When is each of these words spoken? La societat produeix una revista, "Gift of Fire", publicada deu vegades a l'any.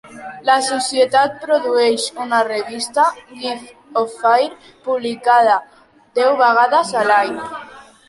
La 0.45 0.53
societat 0.67 1.35
produeix 1.43 2.07
una 2.25 2.39
revista, 2.49 3.05
"Gift 3.43 4.01
of 4.03 4.19
Fire", 4.25 4.73
publicada 4.91 5.63
deu 6.21 6.39
vegades 6.45 6.99
a 7.01 7.09
l'any. 7.15 7.43